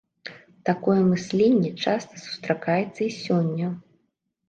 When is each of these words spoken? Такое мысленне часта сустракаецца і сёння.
Такое 0.69 0.95
мысленне 1.09 1.71
часта 1.85 2.25
сустракаецца 2.25 3.01
і 3.11 3.15
сёння. 3.23 3.67